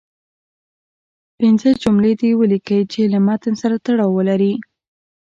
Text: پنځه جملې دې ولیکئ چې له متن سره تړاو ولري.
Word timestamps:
پنځه 1.39 1.69
جملې 1.81 2.13
دې 2.21 2.29
ولیکئ 2.39 2.81
چې 2.91 3.01
له 3.13 3.19
متن 3.27 3.53
سره 3.61 3.75
تړاو 3.85 4.15
ولري. 4.17 4.53